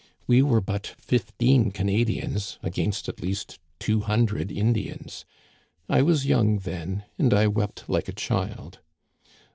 [0.25, 5.25] We were but fifteen Canadians, against at least two hundred Indians.
[5.87, 8.79] I was young then, and I wept like a child.